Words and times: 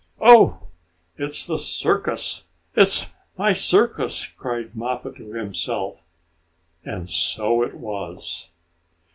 "Oh, 0.19 0.57
it's 1.17 1.45
the 1.45 1.59
circus! 1.59 2.45
It's 2.75 3.05
my 3.37 3.53
circus!" 3.53 4.25
cried 4.25 4.75
Mappo 4.75 5.11
to 5.11 5.33
himself, 5.33 6.01
and 6.83 7.07
so 7.07 7.61
it 7.61 7.75
was. 7.75 8.49